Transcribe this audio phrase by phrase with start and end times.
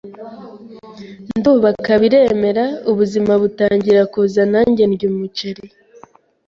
[1.37, 5.65] ndubaka biremera, ubuzima butangira kuza nanjye ndya umuceri